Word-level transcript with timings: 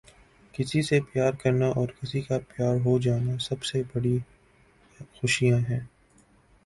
کسی 0.53 0.81
سے 0.81 0.99
پیار 1.11 1.33
کرنا 1.33 1.67
اور 1.71 1.87
کسی 1.99 2.21
کا 2.21 2.37
پیار 2.47 2.75
ہو 2.85 2.97
جانا 2.99 3.37
سب 3.39 3.63
سے 3.63 3.81
بڑی 3.93 4.17
خوشیاں 5.15 5.59
ہیں۔ 5.69 5.79